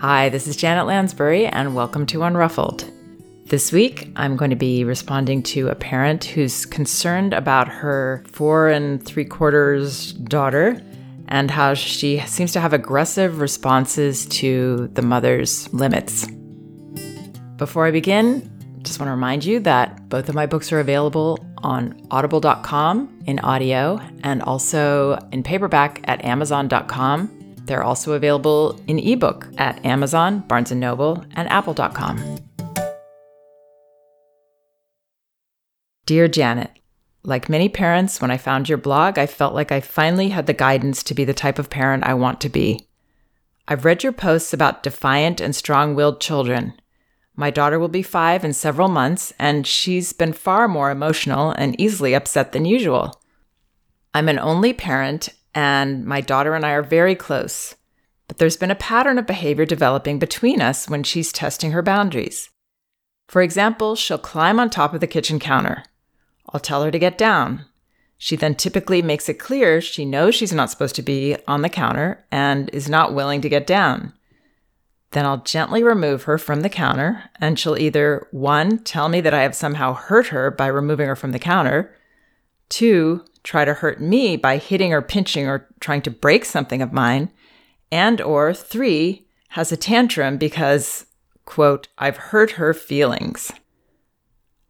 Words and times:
Hi, 0.00 0.28
this 0.28 0.46
is 0.46 0.54
Janet 0.54 0.86
Lansbury, 0.86 1.46
and 1.46 1.74
welcome 1.74 2.06
to 2.06 2.20
Unruffled. 2.20 2.88
This 3.46 3.72
week, 3.72 4.12
I'm 4.14 4.36
going 4.36 4.50
to 4.50 4.56
be 4.56 4.84
responding 4.84 5.42
to 5.42 5.70
a 5.70 5.74
parent 5.74 6.24
who's 6.24 6.64
concerned 6.64 7.34
about 7.34 7.66
her 7.66 8.22
four 8.30 8.68
and 8.68 9.04
three 9.04 9.24
quarters 9.24 10.12
daughter 10.12 10.80
and 11.26 11.50
how 11.50 11.74
she 11.74 12.20
seems 12.20 12.52
to 12.52 12.60
have 12.60 12.72
aggressive 12.72 13.40
responses 13.40 14.26
to 14.26 14.88
the 14.92 15.02
mother's 15.02 15.68
limits. 15.74 16.28
Before 17.56 17.84
I 17.84 17.90
begin, 17.90 18.48
just 18.84 19.00
want 19.00 19.08
to 19.08 19.14
remind 19.14 19.44
you 19.44 19.58
that 19.60 20.08
both 20.08 20.28
of 20.28 20.36
my 20.36 20.46
books 20.46 20.70
are 20.70 20.78
available 20.78 21.44
on 21.64 22.00
audible.com 22.12 23.24
in 23.26 23.40
audio 23.40 23.98
and 24.22 24.42
also 24.42 25.18
in 25.32 25.42
paperback 25.42 26.02
at 26.04 26.24
amazon.com. 26.24 27.37
They're 27.68 27.84
also 27.84 28.14
available 28.14 28.80
in 28.86 28.98
ebook 28.98 29.46
at 29.58 29.84
Amazon, 29.84 30.40
Barnes 30.40 30.72
& 30.72 30.74
Noble, 30.74 31.24
and 31.36 31.48
apple.com. 31.50 32.38
Dear 36.06 36.28
Janet, 36.28 36.70
like 37.22 37.50
many 37.50 37.68
parents, 37.68 38.22
when 38.22 38.30
I 38.30 38.38
found 38.38 38.70
your 38.70 38.78
blog, 38.78 39.18
I 39.18 39.26
felt 39.26 39.52
like 39.52 39.70
I 39.70 39.80
finally 39.80 40.30
had 40.30 40.46
the 40.46 40.54
guidance 40.54 41.02
to 41.02 41.14
be 41.14 41.24
the 41.24 41.34
type 41.34 41.58
of 41.58 41.68
parent 41.68 42.04
I 42.04 42.14
want 42.14 42.40
to 42.40 42.48
be. 42.48 42.88
I've 43.68 43.84
read 43.84 44.02
your 44.02 44.12
posts 44.12 44.54
about 44.54 44.82
defiant 44.82 45.38
and 45.38 45.54
strong 45.54 45.94
willed 45.94 46.22
children. 46.22 46.72
My 47.36 47.50
daughter 47.50 47.78
will 47.78 47.88
be 47.88 48.02
five 48.02 48.46
in 48.46 48.54
several 48.54 48.88
months, 48.88 49.34
and 49.38 49.66
she's 49.66 50.14
been 50.14 50.32
far 50.32 50.68
more 50.68 50.90
emotional 50.90 51.50
and 51.50 51.78
easily 51.78 52.14
upset 52.14 52.52
than 52.52 52.64
usual. 52.64 53.20
I'm 54.14 54.30
an 54.30 54.38
only 54.38 54.72
parent, 54.72 55.28
and 55.54 56.04
my 56.04 56.20
daughter 56.20 56.54
and 56.54 56.64
I 56.64 56.70
are 56.72 56.82
very 56.82 57.14
close. 57.14 57.74
But 58.26 58.38
there's 58.38 58.56
been 58.56 58.70
a 58.70 58.76
pattern 58.76 59.18
of 59.18 59.26
behavior 59.26 59.64
developing 59.64 60.18
between 60.18 60.60
us 60.60 60.88
when 60.88 61.02
she's 61.02 61.32
testing 61.32 61.72
her 61.72 61.82
boundaries. 61.82 62.50
For 63.26 63.42
example, 63.42 63.96
she'll 63.96 64.18
climb 64.18 64.60
on 64.60 64.70
top 64.70 64.94
of 64.94 65.00
the 65.00 65.06
kitchen 65.06 65.38
counter. 65.38 65.84
I'll 66.50 66.60
tell 66.60 66.82
her 66.82 66.90
to 66.90 66.98
get 66.98 67.18
down. 67.18 67.64
She 68.16 68.36
then 68.36 68.54
typically 68.54 69.00
makes 69.00 69.28
it 69.28 69.34
clear 69.34 69.80
she 69.80 70.04
knows 70.04 70.34
she's 70.34 70.52
not 70.52 70.70
supposed 70.70 70.96
to 70.96 71.02
be 71.02 71.36
on 71.46 71.62
the 71.62 71.68
counter 71.68 72.24
and 72.32 72.68
is 72.70 72.88
not 72.88 73.14
willing 73.14 73.40
to 73.42 73.48
get 73.48 73.66
down. 73.66 74.12
Then 75.12 75.24
I'll 75.24 75.38
gently 75.38 75.82
remove 75.82 76.24
her 76.24 76.36
from 76.36 76.60
the 76.60 76.68
counter, 76.68 77.30
and 77.40 77.58
she'll 77.58 77.78
either 77.78 78.26
one, 78.30 78.78
tell 78.78 79.08
me 79.08 79.22
that 79.22 79.32
I 79.32 79.42
have 79.42 79.54
somehow 79.54 79.94
hurt 79.94 80.26
her 80.28 80.50
by 80.50 80.66
removing 80.66 81.06
her 81.06 81.16
from 81.16 81.32
the 81.32 81.38
counter, 81.38 81.94
two, 82.68 83.24
try 83.48 83.64
to 83.64 83.72
hurt 83.72 83.98
me 83.98 84.36
by 84.36 84.58
hitting 84.58 84.92
or 84.92 85.00
pinching 85.00 85.46
or 85.46 85.66
trying 85.80 86.02
to 86.02 86.10
break 86.10 86.44
something 86.44 86.82
of 86.82 86.92
mine, 86.92 87.30
and 87.90 88.20
or 88.20 88.52
three, 88.52 89.26
has 89.48 89.72
a 89.72 89.76
tantrum 89.76 90.36
because, 90.36 91.06
quote, 91.46 91.88
I've 91.96 92.18
hurt 92.18 92.52
her 92.52 92.74
feelings. 92.74 93.50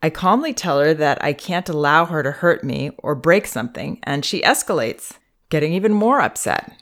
I 0.01 0.11
calmly 0.11 0.55
tell 0.55 0.79
her 0.79 0.95
that 0.95 1.19
I 1.25 1.33
can't 1.33 1.69
allow 1.69 2.05
her 2.05 2.23
to 2.23 2.31
hurt 2.31 2.63
me 2.63 2.93
or 2.99 3.17
break 3.17 3.49
something, 3.49 3.99
and 4.05 4.25
she 4.25 4.43
escalates, 4.43 5.19
getting 5.51 5.73
even 5.73 5.93
more 5.93 6.21
upset. 6.21 6.73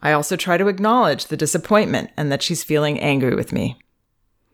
I 0.00 0.12
also 0.12 0.36
try 0.36 0.56
to 0.56 0.68
acknowledge 0.68 1.26
the 1.26 1.36
disappointment 1.36 2.12
and 2.16 2.32
that 2.32 2.42
she's 2.42 2.64
feeling 2.64 2.98
angry 2.98 3.34
with 3.34 3.52
me. 3.52 3.76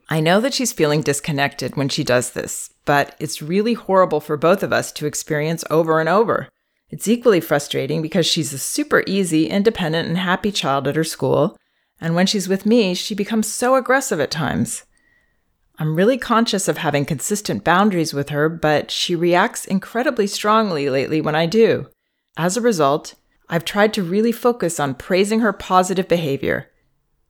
I 0.09 0.19
know 0.19 0.41
that 0.41 0.53
she's 0.53 0.73
feeling 0.73 1.03
disconnected 1.03 1.77
when 1.77 1.89
she 1.89 2.03
does 2.03 2.33
this, 2.33 2.71
but 2.85 3.15
it's 3.21 3.41
really 3.41 3.75
horrible 3.75 4.19
for 4.19 4.37
both 4.37 4.65
of 4.65 4.73
us 4.73 4.91
to 4.95 5.07
experience 5.07 5.63
over 5.71 6.01
and 6.01 6.09
over. 6.09 6.49
It's 6.93 7.09
equally 7.09 7.41
frustrating 7.41 8.03
because 8.03 8.27
she's 8.27 8.53
a 8.53 8.59
super 8.59 9.03
easy, 9.07 9.49
independent, 9.49 10.09
and 10.09 10.19
happy 10.19 10.53
child 10.53 10.87
at 10.87 10.95
her 10.95 11.05
school, 11.05 11.57
and 11.99 12.15
when 12.15 12.27
she's 12.27 12.51
with 12.51 12.67
me, 12.67 12.93
she 12.95 13.15
becomes 13.15 13.47
so 13.47 13.77
aggressive 13.77 14.21
at 14.21 14.31
times. 14.31 14.85
I'm 15.79 15.97
really 15.97 16.19
conscious 16.19 16.69
of 16.69 16.77
having 16.77 17.07
consistent 17.07 17.65
boundaries 17.65 18.13
with 18.13 18.29
her, 18.29 18.51
but 18.51 18.91
she 18.91 19.17
reacts 19.17 19.65
incredibly 19.65 20.27
strongly 20.27 20.91
lately 20.91 21.23
when 21.23 21.35
I 21.35 21.47
do. 21.47 21.89
As 22.37 22.59
a 22.59 22.61
result, 22.61 23.15
I've 23.49 23.65
tried 23.65 23.95
to 23.95 24.03
really 24.03 24.31
focus 24.31 24.79
on 24.79 24.95
praising 24.95 25.41
her 25.41 25.55
positive 25.55 26.09
behavior 26.09 26.71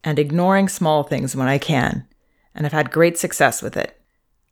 and 0.02 0.18
ignoring 0.18 0.68
small 0.68 1.04
things 1.04 1.36
when 1.36 1.46
I 1.46 1.58
can, 1.58 2.08
and 2.52 2.66
I've 2.66 2.72
had 2.72 2.90
great 2.90 3.16
success 3.16 3.62
with 3.62 3.76
it. 3.76 3.96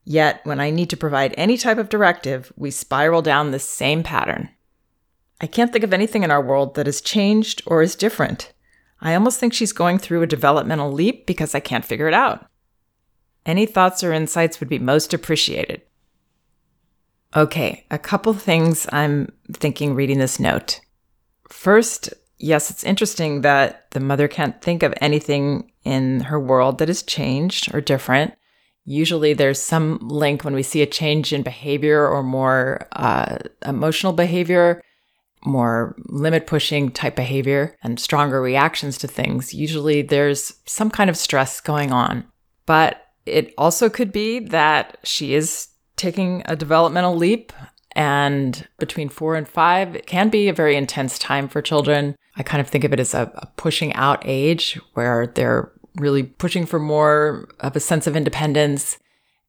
Yet, 0.04 0.40
when 0.44 0.60
I 0.60 0.70
need 0.70 0.88
to 0.90 0.96
provide 0.96 1.34
any 1.36 1.56
type 1.56 1.78
of 1.78 1.88
directive, 1.88 2.52
we 2.56 2.70
spiral 2.70 3.22
down 3.22 3.50
the 3.50 3.58
same 3.58 4.04
pattern. 4.04 4.50
I 5.40 5.46
can't 5.46 5.72
think 5.72 5.84
of 5.84 5.92
anything 5.92 6.22
in 6.22 6.30
our 6.30 6.42
world 6.42 6.74
that 6.74 6.86
has 6.86 7.00
changed 7.00 7.62
or 7.66 7.82
is 7.82 7.94
different. 7.94 8.52
I 9.00 9.14
almost 9.14 9.40
think 9.40 9.54
she's 9.54 9.72
going 9.72 9.98
through 9.98 10.22
a 10.22 10.26
developmental 10.26 10.92
leap 10.92 11.26
because 11.26 11.54
I 11.54 11.60
can't 11.60 11.84
figure 11.84 12.08
it 12.08 12.14
out. 12.14 12.46
Any 13.46 13.64
thoughts 13.64 14.04
or 14.04 14.12
insights 14.12 14.60
would 14.60 14.68
be 14.68 14.78
most 14.78 15.14
appreciated. 15.14 15.82
Okay, 17.34 17.86
a 17.90 17.98
couple 17.98 18.34
things 18.34 18.86
I'm 18.92 19.32
thinking 19.52 19.94
reading 19.94 20.18
this 20.18 20.38
note. 20.38 20.80
First, 21.48 22.12
yes, 22.38 22.70
it's 22.70 22.84
interesting 22.84 23.40
that 23.40 23.90
the 23.92 24.00
mother 24.00 24.28
can't 24.28 24.60
think 24.60 24.82
of 24.82 24.92
anything 25.00 25.70
in 25.84 26.20
her 26.20 26.38
world 26.38 26.78
that 26.78 26.88
has 26.88 27.02
changed 27.02 27.72
or 27.72 27.80
different. 27.80 28.34
Usually, 28.84 29.32
there's 29.32 29.62
some 29.62 29.98
link 30.02 30.44
when 30.44 30.54
we 30.54 30.62
see 30.62 30.82
a 30.82 30.86
change 30.86 31.32
in 31.32 31.42
behavior 31.42 32.06
or 32.06 32.22
more 32.22 32.88
uh, 32.92 33.38
emotional 33.64 34.12
behavior, 34.12 34.82
more 35.44 35.96
limit 36.06 36.46
pushing 36.46 36.90
type 36.90 37.16
behavior, 37.16 37.76
and 37.82 37.98
stronger 37.98 38.40
reactions 38.42 38.98
to 38.98 39.08
things. 39.08 39.54
Usually, 39.54 40.02
there's 40.02 40.54
some 40.66 40.90
kind 40.90 41.08
of 41.08 41.16
stress 41.16 41.60
going 41.60 41.92
on. 41.92 42.24
But 42.66 43.02
it 43.26 43.54
also 43.56 43.88
could 43.88 44.12
be 44.12 44.38
that 44.38 44.98
she 45.02 45.34
is 45.34 45.68
taking 45.96 46.42
a 46.46 46.56
developmental 46.56 47.16
leap 47.16 47.52
and 47.92 48.66
between 48.78 49.08
four 49.08 49.34
and 49.34 49.48
five, 49.48 49.94
it 49.96 50.06
can 50.06 50.28
be 50.28 50.48
a 50.48 50.54
very 50.54 50.76
intense 50.76 51.18
time 51.18 51.48
for 51.48 51.60
children. 51.60 52.14
I 52.36 52.42
kind 52.42 52.60
of 52.60 52.68
think 52.68 52.84
of 52.84 52.92
it 52.92 53.00
as 53.00 53.14
a, 53.14 53.30
a 53.34 53.46
pushing 53.56 53.92
out 53.94 54.22
age 54.24 54.78
where 54.94 55.26
they're 55.26 55.72
really 55.96 56.22
pushing 56.22 56.66
for 56.66 56.78
more 56.78 57.48
of 57.60 57.74
a 57.74 57.80
sense 57.80 58.06
of 58.06 58.16
independence. 58.16 58.98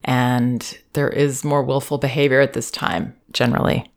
And 0.04 0.78
there 0.94 1.10
is 1.10 1.44
more 1.44 1.62
willful 1.62 2.00
behavior 2.00 2.42
at 2.42 2.54
this 2.54 2.72
time, 2.72 3.16
generally. 3.32 3.91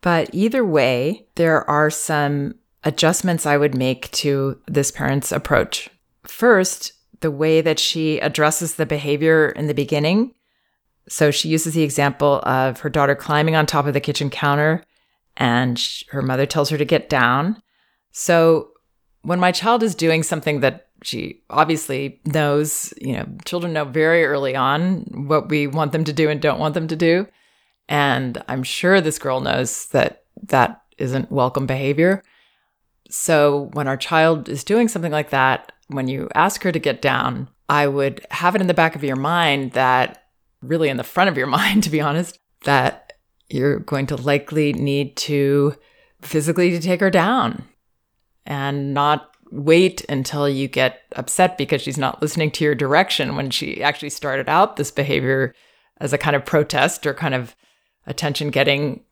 But 0.00 0.30
either 0.32 0.64
way, 0.64 1.26
there 1.34 1.68
are 1.68 1.90
some 1.90 2.54
adjustments 2.84 3.46
I 3.46 3.56
would 3.56 3.74
make 3.74 4.10
to 4.12 4.60
this 4.66 4.90
parent's 4.90 5.32
approach. 5.32 5.90
First, 6.24 6.92
the 7.20 7.30
way 7.30 7.60
that 7.60 7.78
she 7.78 8.18
addresses 8.20 8.76
the 8.76 8.86
behavior 8.86 9.48
in 9.48 9.66
the 9.66 9.74
beginning 9.74 10.34
so 11.08 11.30
she 11.30 11.48
uses 11.48 11.74
the 11.74 11.82
example 11.82 12.40
of 12.44 12.80
her 12.80 12.90
daughter 12.90 13.14
climbing 13.14 13.56
on 13.56 13.66
top 13.66 13.86
of 13.86 13.94
the 13.94 14.00
kitchen 14.00 14.30
counter 14.30 14.84
and 15.36 15.82
her 16.10 16.22
mother 16.22 16.46
tells 16.46 16.68
her 16.70 16.78
to 16.78 16.84
get 16.84 17.08
down. 17.08 17.62
So 18.12 18.70
when 19.22 19.40
my 19.40 19.52
child 19.52 19.82
is 19.82 19.94
doing 19.94 20.22
something 20.22 20.60
that 20.60 20.88
she 21.02 21.42
obviously 21.48 22.20
knows, 22.24 22.92
you 23.00 23.14
know, 23.14 23.26
children 23.44 23.72
know 23.72 23.84
very 23.84 24.24
early 24.24 24.56
on 24.56 25.26
what 25.28 25.48
we 25.48 25.66
want 25.66 25.92
them 25.92 26.04
to 26.04 26.12
do 26.12 26.28
and 26.28 26.40
don't 26.40 26.58
want 26.58 26.74
them 26.74 26.88
to 26.88 26.96
do. 26.96 27.26
And 27.88 28.42
I'm 28.48 28.62
sure 28.62 29.00
this 29.00 29.18
girl 29.18 29.40
knows 29.40 29.86
that 29.86 30.24
that 30.44 30.82
isn't 30.98 31.32
welcome 31.32 31.66
behavior. 31.66 32.22
So 33.08 33.70
when 33.72 33.88
our 33.88 33.96
child 33.96 34.48
is 34.48 34.64
doing 34.64 34.88
something 34.88 35.12
like 35.12 35.30
that, 35.30 35.72
when 35.88 36.08
you 36.08 36.28
ask 36.34 36.62
her 36.62 36.72
to 36.72 36.78
get 36.78 37.00
down, 37.00 37.48
I 37.68 37.86
would 37.86 38.26
have 38.30 38.54
it 38.54 38.60
in 38.60 38.66
the 38.66 38.74
back 38.74 38.94
of 38.94 39.04
your 39.04 39.16
mind 39.16 39.72
that 39.72 40.24
really 40.62 40.88
in 40.88 40.96
the 40.96 41.04
front 41.04 41.30
of 41.30 41.36
your 41.36 41.46
mind, 41.58 41.82
to 41.84 41.90
be 41.90 42.00
honest, 42.00 42.38
that 42.64 43.14
you're 43.48 43.78
going 43.78 44.06
to 44.06 44.16
likely 44.16 44.72
need 44.72 45.16
to 45.16 45.74
physically 46.20 46.70
to 46.70 46.80
take 46.80 47.00
her 47.00 47.10
down 47.10 47.64
and 48.44 48.92
not 48.92 49.34
wait 49.50 50.04
until 50.08 50.48
you 50.48 50.68
get 50.68 51.02
upset 51.16 51.56
because 51.56 51.80
she's 51.80 51.96
not 51.96 52.20
listening 52.20 52.50
to 52.50 52.64
your 52.64 52.74
direction 52.74 53.36
when 53.36 53.50
she 53.50 53.82
actually 53.82 54.10
started 54.10 54.48
out 54.48 54.76
this 54.76 54.90
behavior 54.90 55.54
as 56.00 56.12
a 56.12 56.18
kind 56.18 56.36
of 56.36 56.44
protest 56.44 57.06
or 57.06 57.14
kind 57.14 57.34
of 57.34 57.56
attention 58.08 58.50
getting 58.50 59.02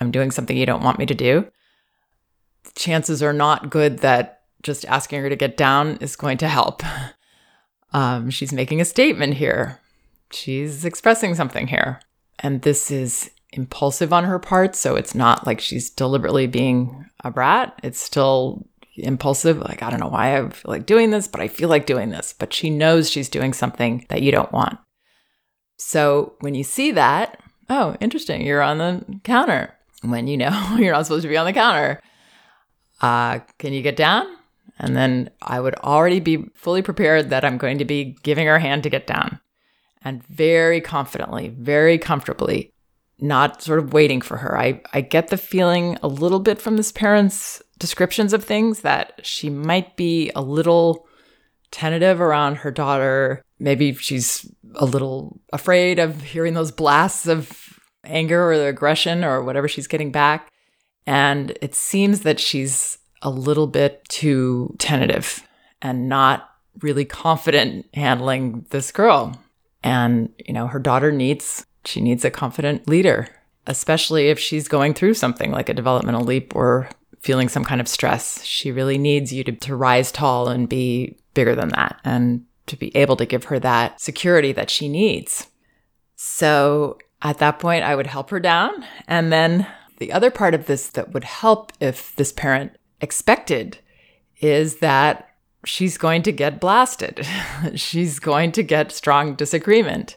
I'm 0.00 0.10
doing 0.10 0.30
something 0.30 0.56
you 0.56 0.66
don't 0.66 0.82
want 0.82 0.98
me 0.98 1.06
to 1.06 1.14
do. 1.14 1.46
Chances 2.74 3.22
are 3.22 3.32
not 3.32 3.68
good 3.68 3.98
that 3.98 4.42
just 4.62 4.86
asking 4.86 5.20
her 5.20 5.28
to 5.28 5.36
get 5.36 5.56
down 5.56 5.98
is 6.00 6.16
going 6.16 6.38
to 6.38 6.48
help. 6.48 6.82
Um, 7.94 8.30
she's 8.30 8.54
making 8.54 8.80
a 8.80 8.86
statement 8.86 9.34
here 9.34 9.78
she's 10.34 10.84
expressing 10.84 11.34
something 11.34 11.66
here. 11.66 12.00
And 12.38 12.62
this 12.62 12.90
is 12.90 13.30
impulsive 13.52 14.12
on 14.12 14.24
her 14.24 14.38
part. 14.38 14.74
So 14.74 14.96
it's 14.96 15.14
not 15.14 15.46
like 15.46 15.60
she's 15.60 15.90
deliberately 15.90 16.46
being 16.46 17.06
a 17.22 17.30
brat. 17.30 17.78
It's 17.82 18.00
still 18.00 18.66
impulsive. 18.96 19.58
Like, 19.58 19.82
I 19.82 19.90
don't 19.90 20.00
know 20.00 20.08
why 20.08 20.38
I 20.38 20.48
feel 20.48 20.70
like 20.70 20.86
doing 20.86 21.10
this, 21.10 21.28
but 21.28 21.40
I 21.40 21.48
feel 21.48 21.68
like 21.68 21.86
doing 21.86 22.10
this. 22.10 22.34
But 22.36 22.52
she 22.52 22.70
knows 22.70 23.10
she's 23.10 23.28
doing 23.28 23.52
something 23.52 24.06
that 24.08 24.22
you 24.22 24.32
don't 24.32 24.52
want. 24.52 24.78
So 25.78 26.34
when 26.40 26.54
you 26.54 26.64
see 26.64 26.92
that, 26.92 27.40
oh, 27.68 27.96
interesting, 28.00 28.46
you're 28.46 28.62
on 28.62 28.78
the 28.78 29.04
counter 29.24 29.74
when 30.02 30.26
you 30.26 30.36
know 30.36 30.76
you're 30.78 30.92
not 30.92 31.06
supposed 31.06 31.22
to 31.22 31.28
be 31.28 31.36
on 31.36 31.46
the 31.46 31.52
counter. 31.52 32.00
Uh, 33.00 33.40
can 33.58 33.72
you 33.72 33.82
get 33.82 33.96
down? 33.96 34.26
And 34.78 34.96
then 34.96 35.30
I 35.40 35.60
would 35.60 35.74
already 35.76 36.20
be 36.20 36.48
fully 36.54 36.82
prepared 36.82 37.30
that 37.30 37.44
I'm 37.44 37.58
going 37.58 37.78
to 37.78 37.84
be 37.84 38.16
giving 38.22 38.46
her 38.46 38.58
hand 38.58 38.82
to 38.82 38.90
get 38.90 39.06
down. 39.06 39.38
And 40.04 40.26
very 40.26 40.80
confidently, 40.80 41.48
very 41.48 41.98
comfortably, 41.98 42.72
not 43.20 43.62
sort 43.62 43.78
of 43.78 43.92
waiting 43.92 44.20
for 44.20 44.38
her. 44.38 44.58
I, 44.58 44.80
I 44.92 45.00
get 45.00 45.28
the 45.28 45.36
feeling 45.36 45.96
a 46.02 46.08
little 46.08 46.40
bit 46.40 46.60
from 46.60 46.76
this 46.76 46.90
parent's 46.90 47.62
descriptions 47.78 48.32
of 48.32 48.44
things 48.44 48.80
that 48.80 49.20
she 49.22 49.48
might 49.48 49.96
be 49.96 50.30
a 50.34 50.42
little 50.42 51.06
tentative 51.70 52.20
around 52.20 52.56
her 52.56 52.70
daughter. 52.70 53.44
Maybe 53.62 53.94
she's 53.94 54.50
a 54.74 54.84
little 54.84 55.40
afraid 55.52 55.98
of 55.98 56.20
hearing 56.20 56.54
those 56.54 56.72
blasts 56.72 57.28
of 57.28 57.78
anger 58.04 58.42
or 58.42 58.52
aggression 58.68 59.22
or 59.22 59.44
whatever 59.44 59.68
she's 59.68 59.86
getting 59.86 60.10
back. 60.10 60.50
And 61.06 61.56
it 61.62 61.74
seems 61.74 62.20
that 62.22 62.40
she's 62.40 62.98
a 63.22 63.30
little 63.30 63.68
bit 63.68 64.04
too 64.08 64.74
tentative 64.78 65.46
and 65.80 66.08
not 66.08 66.50
really 66.80 67.04
confident 67.04 67.86
handling 67.94 68.66
this 68.70 68.90
girl. 68.90 69.40
And, 69.84 70.30
you 70.38 70.52
know, 70.52 70.66
her 70.66 70.78
daughter 70.78 71.12
needs 71.12 71.64
she 71.84 72.00
needs 72.00 72.24
a 72.24 72.30
confident 72.30 72.88
leader, 72.88 73.28
especially 73.66 74.28
if 74.28 74.38
she's 74.38 74.68
going 74.68 74.94
through 74.94 75.14
something 75.14 75.50
like 75.50 75.68
a 75.68 75.74
developmental 75.74 76.22
leap 76.22 76.54
or 76.54 76.88
feeling 77.20 77.48
some 77.48 77.64
kind 77.64 77.80
of 77.80 77.88
stress. 77.88 78.44
She 78.44 78.72
really 78.72 78.98
needs 78.98 79.32
you 79.32 79.44
to, 79.44 79.52
to 79.52 79.76
rise 79.76 80.12
tall 80.12 80.48
and 80.48 80.68
be 80.68 81.16
bigger 81.34 81.54
than 81.54 81.70
that 81.70 82.00
and 82.04 82.44
to 82.72 82.76
be 82.78 82.94
able 82.96 83.16
to 83.16 83.26
give 83.26 83.44
her 83.44 83.60
that 83.60 84.00
security 84.00 84.50
that 84.52 84.70
she 84.70 84.88
needs. 84.88 85.48
So 86.16 86.98
at 87.20 87.38
that 87.38 87.58
point, 87.58 87.84
I 87.84 87.94
would 87.94 88.06
help 88.06 88.30
her 88.30 88.40
down. 88.40 88.84
And 89.06 89.30
then 89.32 89.66
the 89.98 90.10
other 90.12 90.30
part 90.30 90.54
of 90.54 90.66
this 90.66 90.88
that 90.88 91.12
would 91.12 91.24
help 91.24 91.72
if 91.80 92.16
this 92.16 92.32
parent 92.32 92.72
expected 93.00 93.78
is 94.40 94.78
that 94.78 95.28
she's 95.66 95.98
going 95.98 96.22
to 96.22 96.32
get 96.32 96.60
blasted. 96.60 97.26
she's 97.74 98.18
going 98.18 98.52
to 98.52 98.62
get 98.62 98.90
strong 98.90 99.34
disagreement. 99.34 100.16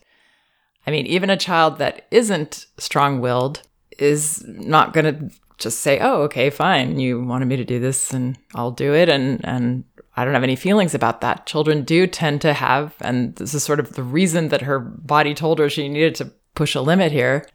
I 0.88 0.92
mean, 0.92 1.06
even 1.06 1.30
a 1.30 1.38
child 1.38 1.78
that 1.80 2.07
isn't 2.12 2.68
strong 2.78 3.19
willed 3.19 3.63
is 4.00 4.44
not 4.48 4.94
going 4.94 5.06
to 5.06 5.36
just 5.57 5.80
say, 5.80 6.00
oh, 6.00 6.22
okay, 6.24 6.50
fine. 6.50 7.00
You 7.00 7.22
wanted 7.22 7.48
me 7.48 7.57
to 7.57 7.66
do 7.66 7.80
this 7.80 8.13
and 8.13 8.38
I'll 8.54 8.72
do 8.72 8.94
it. 8.94 9.10
And, 9.10 9.44
and 9.44 9.84
I 10.15 10.23
don't 10.23 10.33
have 10.33 10.44
any 10.44 10.56
feelings 10.56 10.94
about 10.95 11.21
that. 11.21 11.45
Children 11.45 11.83
do 11.83 12.07
tend 12.07 12.41
to 12.41 12.53
have, 12.53 12.95
and 13.01 13.35
this 13.35 13.53
is 13.53 13.63
sort 13.63 13.79
of 13.79 13.94
the 13.94 14.03
reason 14.03 14.47
that 14.50 14.62
her 14.62 14.79
body 14.79 15.33
told 15.33 15.59
her 15.59 15.69
she 15.69 15.89
needed 15.89 16.15
to 16.15 16.31
push 16.53 16.73
a 16.73 16.81
limit 16.81 17.12
here, 17.12 17.45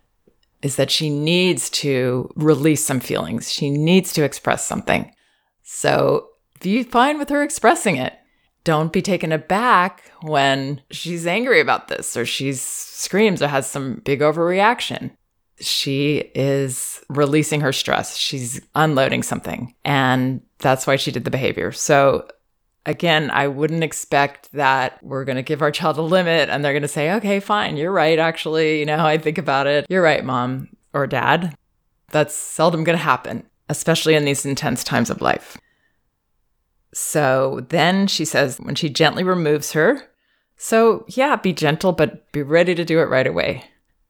is 0.63 0.77
that 0.77 0.91
she 0.91 1.09
needs 1.09 1.71
to 1.71 2.31
release 2.37 2.85
some 2.85 3.01
feelings. 3.01 3.51
She 3.51 3.71
needs 3.71 4.13
to 4.13 4.25
express 4.25 4.67
something. 4.67 5.11
So 5.63 6.29
be 6.61 6.83
fine 6.83 7.19
with 7.19 7.31
her 7.31 7.43
expressing 7.43 7.97
it. 7.97 8.13
Don't 8.63 8.93
be 8.93 9.01
taken 9.01 9.33
aback 9.33 10.13
when 10.21 10.83
she's 10.91 11.27
angry 11.27 11.61
about 11.61 11.89
this 11.89 12.15
or 12.15 12.27
she 12.27 12.53
screams 12.53 13.41
or 13.41 13.49
has 13.49 13.67
some 13.67 14.03
big 14.05 14.21
overreaction. 14.21 15.13
She 15.61 16.31
is 16.35 17.03
releasing 17.09 17.63
her 17.63 17.73
stress. 17.73 18.19
She's 18.19 18.61
unloading 18.75 19.23
something. 19.23 19.75
And 19.83 20.43
that's 20.59 20.87
why 20.87 20.97
she 20.97 21.11
did 21.11 21.25
the 21.25 21.31
behavior. 21.31 21.73
So 21.73 22.29
again, 22.87 23.31
I 23.31 23.49
wouldn't 23.49 23.85
expect 23.85 24.53
that 24.53 25.03
we're 25.03 25.25
going 25.25 25.37
to 25.37 25.43
give 25.43 25.63
our 25.63 25.71
child 25.71 25.99
a 25.99 26.03
limit 26.03 26.49
and 26.49 26.65
they're 26.65 26.73
going 26.73 26.83
to 26.83 26.89
say, 26.89 27.13
okay, 27.15 27.41
fine, 27.41 27.77
you're 27.77 27.93
right. 27.93 28.19
Actually, 28.19 28.81
you 28.81 28.87
know, 28.87 29.05
I 29.05 29.19
think 29.19 29.39
about 29.39 29.67
it. 29.67 29.87
You're 29.89 30.03
right, 30.03 30.25
mom 30.25 30.69
or 30.93 31.07
dad. 31.07 31.55
That's 32.11 32.35
seldom 32.35 32.85
going 32.85 32.99
to 32.99 33.05
happen, 33.05 33.47
especially 33.69 34.15
in 34.15 34.25
these 34.25 34.45
intense 34.45 34.83
times 34.83 35.11
of 35.11 35.21
life. 35.21 35.57
So 36.93 37.65
then 37.69 38.07
she 38.07 38.25
says, 38.25 38.59
when 38.59 38.75
she 38.75 38.89
gently 38.89 39.23
removes 39.23 39.73
her, 39.73 40.03
so 40.57 41.05
yeah, 41.09 41.37
be 41.37 41.53
gentle, 41.53 41.93
but 41.93 42.31
be 42.33 42.43
ready 42.43 42.75
to 42.75 42.85
do 42.85 42.99
it 43.01 43.05
right 43.05 43.27
away. 43.27 43.65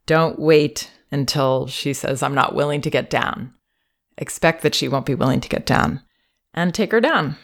Don't 0.06 0.38
wait 0.38 0.90
until 1.12 1.66
she 1.66 1.92
says, 1.92 2.22
I'm 2.22 2.34
not 2.34 2.54
willing 2.54 2.80
to 2.82 2.90
get 2.90 3.10
down. 3.10 3.52
Expect 4.16 4.62
that 4.62 4.74
she 4.74 4.88
won't 4.88 5.06
be 5.06 5.14
willing 5.14 5.40
to 5.40 5.48
get 5.48 5.66
down 5.66 6.00
and 6.54 6.74
take 6.74 6.92
her 6.92 7.00
down. 7.00 7.36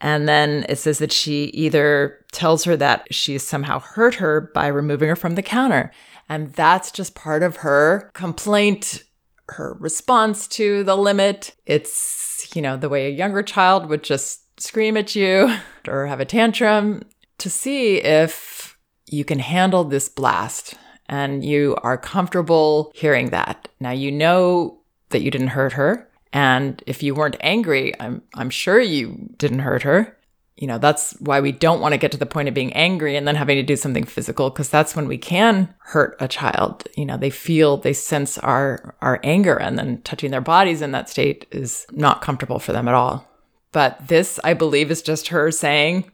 And 0.00 0.28
then 0.28 0.64
it 0.68 0.76
says 0.76 0.98
that 0.98 1.12
she 1.12 1.44
either 1.46 2.24
tells 2.32 2.64
her 2.64 2.76
that 2.76 3.12
she 3.12 3.38
somehow 3.38 3.80
hurt 3.80 4.16
her 4.16 4.50
by 4.54 4.68
removing 4.68 5.08
her 5.08 5.16
from 5.16 5.34
the 5.34 5.42
counter. 5.42 5.90
And 6.28 6.52
that's 6.52 6.90
just 6.90 7.14
part 7.14 7.42
of 7.42 7.56
her 7.56 8.10
complaint, 8.14 9.02
her 9.48 9.76
response 9.80 10.46
to 10.48 10.84
the 10.84 10.96
limit. 10.96 11.56
It's, 11.66 12.50
you 12.54 12.62
know, 12.62 12.76
the 12.76 12.88
way 12.88 13.06
a 13.06 13.16
younger 13.16 13.42
child 13.42 13.88
would 13.88 14.04
just 14.04 14.60
scream 14.60 14.96
at 14.96 15.14
you 15.14 15.54
or 15.88 16.06
have 16.06 16.20
a 16.20 16.24
tantrum 16.24 17.02
to 17.38 17.50
see 17.50 17.96
if 17.96 18.78
you 19.06 19.24
can 19.24 19.38
handle 19.38 19.84
this 19.84 20.08
blast 20.08 20.74
and 21.08 21.44
you 21.44 21.76
are 21.82 21.96
comfortable 21.96 22.92
hearing 22.94 23.30
that. 23.30 23.68
Now, 23.80 23.92
you 23.92 24.12
know 24.12 24.80
that 25.10 25.22
you 25.22 25.30
didn't 25.30 25.48
hurt 25.48 25.72
her. 25.72 26.07
And 26.32 26.82
if 26.86 27.02
you 27.02 27.14
weren't 27.14 27.36
angry, 27.40 27.98
I'm, 28.00 28.22
I'm 28.34 28.50
sure 28.50 28.80
you 28.80 29.30
didn't 29.38 29.60
hurt 29.60 29.82
her. 29.82 30.14
You 30.56 30.66
know, 30.66 30.78
that's 30.78 31.12
why 31.20 31.40
we 31.40 31.52
don't 31.52 31.80
want 31.80 31.92
to 31.92 31.98
get 31.98 32.10
to 32.12 32.18
the 32.18 32.26
point 32.26 32.48
of 32.48 32.54
being 32.54 32.72
angry 32.72 33.14
and 33.14 33.28
then 33.28 33.36
having 33.36 33.56
to 33.58 33.62
do 33.62 33.76
something 33.76 34.04
physical, 34.04 34.50
because 34.50 34.68
that's 34.68 34.96
when 34.96 35.06
we 35.06 35.16
can 35.16 35.72
hurt 35.78 36.16
a 36.18 36.26
child. 36.26 36.84
You 36.96 37.06
know, 37.06 37.16
they 37.16 37.30
feel, 37.30 37.76
they 37.76 37.92
sense 37.92 38.38
our, 38.38 38.96
our 39.00 39.20
anger, 39.22 39.56
and 39.56 39.78
then 39.78 40.02
touching 40.02 40.32
their 40.32 40.40
bodies 40.40 40.82
in 40.82 40.90
that 40.92 41.08
state 41.08 41.46
is 41.52 41.86
not 41.92 42.22
comfortable 42.22 42.58
for 42.58 42.72
them 42.72 42.88
at 42.88 42.94
all. 42.94 43.24
But 43.70 44.08
this, 44.08 44.40
I 44.42 44.54
believe, 44.54 44.90
is 44.90 45.00
just 45.00 45.28
her 45.28 45.52
saying, 45.52 46.10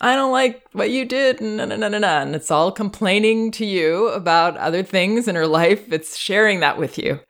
I 0.00 0.16
don't 0.16 0.32
like 0.32 0.66
what 0.72 0.90
you 0.90 1.04
did, 1.04 1.40
and, 1.40 1.60
and, 1.60 1.84
and, 1.84 2.04
and 2.04 2.34
it's 2.34 2.50
all 2.50 2.72
complaining 2.72 3.50
to 3.52 3.66
you 3.66 4.08
about 4.08 4.56
other 4.56 4.82
things 4.82 5.28
in 5.28 5.34
her 5.34 5.46
life. 5.46 5.92
It's 5.92 6.16
sharing 6.16 6.60
that 6.60 6.78
with 6.78 6.96
you. 6.96 7.20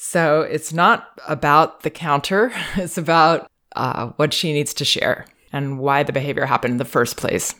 So 0.00 0.42
it's 0.42 0.72
not 0.72 1.08
about 1.26 1.82
the 1.82 1.90
counter, 1.90 2.52
it's 2.76 2.96
about 2.96 3.50
uh, 3.74 4.10
what 4.10 4.32
she 4.32 4.52
needs 4.52 4.72
to 4.74 4.84
share 4.84 5.26
and 5.52 5.80
why 5.80 6.04
the 6.04 6.12
behavior 6.12 6.46
happened 6.46 6.72
in 6.72 6.78
the 6.78 6.84
first 6.84 7.16
place. 7.16 7.56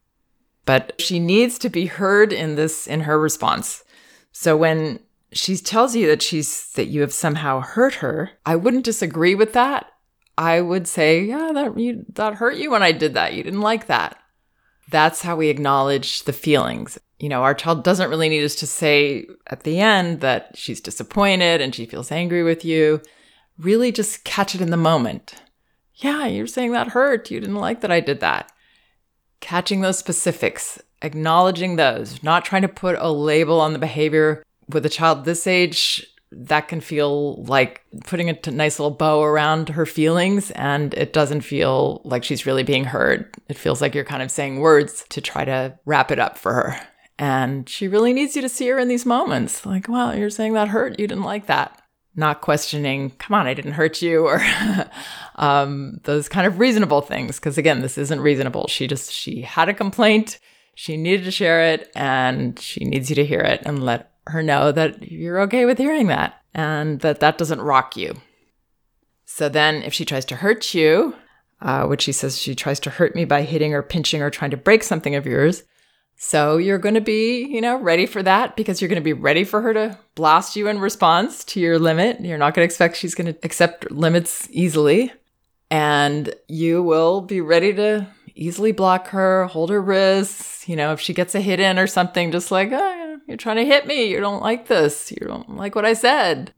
But 0.65 0.93
she 1.01 1.19
needs 1.19 1.59
to 1.59 1.69
be 1.69 1.87
heard 1.87 2.33
in 2.33 2.55
this 2.55 2.87
in 2.87 3.01
her 3.01 3.19
response. 3.19 3.83
So 4.31 4.57
when 4.57 5.01
she 5.33 5.57
tells 5.57 5.97
you 5.97 6.07
that 6.07 6.23
she's 6.23 6.71
that 6.75 6.87
you 6.87 7.01
have 7.01 7.13
somehow 7.13 7.59
hurt 7.59 7.95
her, 7.95 8.31
I 8.47 8.55
wouldn't 8.55 8.85
disagree 8.85 9.35
with 9.35 9.53
that. 9.55 9.91
I 10.37 10.61
would 10.61 10.87
say, 10.87 11.25
yeah, 11.25 11.51
that 11.53 11.77
you 11.77 12.07
that 12.15 12.35
hurt 12.35 12.57
you 12.57 12.71
when 12.71 12.85
I 12.85 12.93
did 12.93 13.15
that. 13.15 13.35
You 13.35 13.43
didn't 13.43 13.63
like 13.63 13.89
that. 13.89 14.17
That's 14.91 15.23
how 15.23 15.37
we 15.37 15.49
acknowledge 15.49 16.25
the 16.25 16.33
feelings 16.33 16.99
you 17.19 17.29
know, 17.29 17.43
our 17.43 17.55
child 17.55 17.83
doesn't 17.83 18.11
really 18.11 18.29
need 18.29 18.45
us 18.45 18.55
to 18.57 18.67
say 18.67 19.27
at 19.49 19.65
the 19.65 19.81
end 19.81 20.21
that 20.21 20.57
she's 20.57 20.81
disappointed 20.81 21.61
and 21.61 21.75
she 21.75 21.87
feels 21.87 22.13
angry 22.13 22.43
with 22.43 22.65
you. 22.65 23.01
Really 23.59 23.91
just 23.91 24.25
catch 24.25 24.55
it 24.55 24.61
in 24.61 24.71
the 24.71 24.77
moment. 24.77 25.35
Yeah, 25.97 26.27
you're 26.27 26.47
saying 26.47 26.73
that 26.73 26.89
hurt. 26.89 27.31
You 27.31 27.41
didn't 27.41 27.57
like 27.57 27.81
that 27.81 27.91
I 27.91 27.99
did 27.99 28.21
that. 28.21 28.53
Catching 29.41 29.81
those 29.81 29.99
specifics, 29.99 30.81
acknowledging 31.03 31.75
those, 31.75 32.23
not 32.23 32.45
trying 32.45 32.63
to 32.63 32.69
put 32.69 32.97
a 33.01 33.11
label 33.11 33.61
on 33.61 33.73
the 33.73 33.79
behavior. 33.79 34.45
With 34.69 34.87
a 34.87 34.91
child 34.91 35.25
this 35.25 35.47
age, 35.47 36.07
that 36.31 36.69
can 36.69 36.81
feel 36.81 37.43
like 37.45 37.83
putting 38.05 38.29
a 38.29 38.51
nice 38.51 38.79
little 38.79 38.95
bow 38.95 39.23
around 39.23 39.71
her 39.71 39.87
feelings 39.87 40.51
and 40.53 40.93
it 40.95 41.13
doesn't 41.13 41.41
feel 41.41 42.03
like 42.05 42.23
she's 42.23 42.47
really 42.47 42.63
being 42.63 42.85
heard. 42.85 43.35
It 43.49 43.57
feels 43.57 43.81
like 43.81 43.95
you're 43.95 44.05
kind 44.05 44.23
of 44.23 44.31
saying 44.31 44.61
words 44.61 45.05
to 45.11 45.21
try 45.21 45.45
to 45.45 45.79
wrap 45.87 46.11
it 46.11 46.19
up 46.19 46.37
for 46.37 46.53
her. 46.53 46.81
And 47.19 47.69
she 47.69 47.89
really 47.89 48.13
needs 48.13 48.37
you 48.37 48.43
to 48.43 48.49
see 48.49 48.69
her 48.69 48.79
in 48.79 48.89
these 48.89 49.07
moments. 49.07 49.67
Like, 49.67 49.89
wow, 49.89 50.13
you're 50.13 50.31
saying 50.31 50.53
that 50.53 50.69
hurt. 50.69 51.01
You 51.01 51.09
didn't 51.09 51.25
like 51.25 51.47
that. 51.47 51.83
Not 52.15 52.41
questioning, 52.41 53.11
come 53.11 53.35
on, 53.35 53.47
I 53.47 53.55
didn't 53.55 53.73
hurt 53.73 54.03
you, 54.03 54.27
or 54.27 54.41
um, 55.37 56.01
those 56.05 56.29
kind 56.29 56.47
of 56.47 56.59
reasonable 56.59 57.01
things. 57.01 57.37
Because 57.37 57.59
again, 57.59 57.81
this 57.81 57.99
isn't 57.99 58.21
reasonable. 58.21 58.67
She 58.69 58.87
just, 58.87 59.13
she 59.13 59.43
had 59.43 59.69
a 59.69 59.75
complaint. 59.75 60.39
She 60.75 60.97
needed 60.97 61.25
to 61.25 61.33
share 61.33 61.73
it 61.73 61.91
and 61.97 62.57
she 62.59 62.85
needs 62.85 63.11
you 63.11 63.17
to 63.17 63.27
hear 63.27 63.41
it 63.41 63.63
and 63.65 63.85
let 63.85 64.13
her 64.29 64.43
know 64.43 64.73
that 64.73 65.11
you're 65.11 65.41
okay 65.43 65.65
with 65.65 65.79
hearing 65.79 66.07
that 66.09 66.41
and 66.55 67.01
that 67.01 67.21
that 67.21 67.39
doesn't 67.39 67.61
rock 67.61 67.97
you. 67.97 68.15
So 69.25 69.49
then, 69.49 69.83
if 69.83 69.93
she 69.93 70.05
tries 70.05 70.25
to 70.27 70.37
hurt 70.37 70.75
you, 70.75 71.15
uh, 71.61 71.87
which 71.87 72.03
she 72.03 72.13
says 72.13 72.39
she 72.39 72.55
tries 72.55 72.81
to 72.81 72.91
hurt 72.91 73.15
me 73.15 73.25
by 73.25 73.43
hitting 73.43 73.75
or 73.75 73.83
pinching 73.83 74.23
or 74.23 74.31
trying 74.31 74.51
to 74.53 74.57
break 74.57 74.83
something 74.83 75.15
of 75.15 75.27
yours, 75.27 75.65
so 76.21 76.57
you're 76.57 76.79
going 76.79 76.97
to 76.97 77.01
be, 77.01 77.45
you 77.45 77.61
know, 77.61 77.77
ready 77.77 78.05
for 78.05 78.23
that 78.25 78.57
because 78.57 78.81
you're 78.81 78.89
going 78.89 79.01
to 79.01 79.05
be 79.05 79.13
ready 79.13 79.45
for 79.45 79.63
her 79.63 79.73
to 79.73 79.99
blast 80.17 80.57
you 80.57 80.67
in 80.67 80.81
response 80.81 81.45
to 81.45 81.61
your 81.61 81.79
limit. 81.79 82.21
You're 82.21 82.39
not 82.39 82.55
going 82.55 82.63
to 82.63 82.67
expect 82.67 82.97
she's 82.97 83.15
going 83.15 83.33
to 83.33 83.39
accept 83.45 83.89
limits 83.93 84.49
easily. 84.51 85.13
And 85.71 86.35
you 86.49 86.83
will 86.83 87.21
be 87.21 87.41
ready 87.41 87.73
to 87.75 88.09
easily 88.39 88.73
block 88.73 89.09
her, 89.09 89.47
hold 89.47 89.71
her 89.71 89.83
wrists. 89.83 90.69
You 90.69 90.77
know, 90.77 90.93
if 90.93 91.01
she 91.01 91.13
gets 91.13 91.35
a 91.35 91.41
hit 91.41 91.61
in 91.61 91.79
or 91.79 91.87
something, 91.87 92.31
just 92.31 92.51
like, 92.51 92.71
oh, 92.73 93.19
you're 93.27 93.37
trying 93.37 93.57
to 93.57 93.67
hit 93.67 93.87
me. 93.87 94.09
You 94.09 94.21
don't 94.21 94.43
like 94.43 94.69
this. 94.69 95.11
You 95.11 95.27
don't 95.27 95.57
like 95.57 95.75
what 95.75 95.85
I 95.85 95.93
said. 95.93 96.53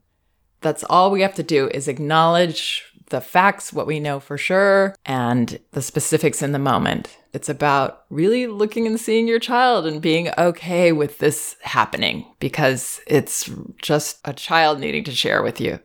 That's 0.60 0.84
all 0.84 1.10
we 1.10 1.22
have 1.22 1.34
to 1.34 1.42
do 1.42 1.68
is 1.68 1.88
acknowledge 1.88 2.84
the 3.08 3.20
facts, 3.20 3.72
what 3.72 3.86
we 3.86 3.98
know 3.98 4.20
for 4.20 4.38
sure, 4.38 4.94
and 5.04 5.58
the 5.72 5.82
specifics 5.82 6.42
in 6.42 6.52
the 6.52 6.58
moment. 6.58 7.16
It's 7.32 7.48
about 7.48 8.04
really 8.10 8.46
looking 8.46 8.86
and 8.86 9.00
seeing 9.00 9.26
your 9.26 9.38
child 9.38 9.86
and 9.86 10.00
being 10.02 10.30
okay 10.38 10.92
with 10.92 11.18
this 11.18 11.56
happening 11.62 12.26
because 12.40 13.00
it's 13.06 13.50
just 13.80 14.20
a 14.24 14.32
child 14.32 14.80
needing 14.80 15.04
to 15.04 15.12
share 15.12 15.42
with 15.42 15.60
you. 15.60 15.80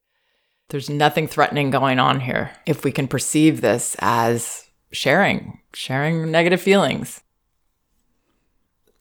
There's 0.70 0.90
nothing 0.90 1.28
threatening 1.28 1.70
going 1.70 2.00
on 2.00 2.22
here 2.22 2.52
if 2.66 2.84
we 2.84 2.92
can 2.92 3.08
perceive 3.08 3.62
this 3.62 3.96
as 4.00 4.65
sharing, 4.96 5.60
sharing 5.74 6.32
negative 6.32 6.62
feelings. 6.62 7.22